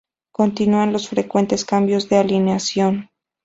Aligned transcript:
Continúan 0.31 0.93
los 0.93 1.07
frecuentes 1.09 1.63
cambios 1.63 2.09
de 2.09 2.17
alineación. 2.17 3.11